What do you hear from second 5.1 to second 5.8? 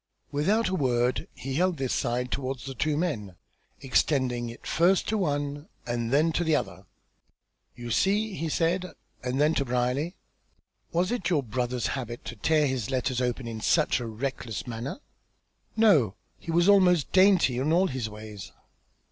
one,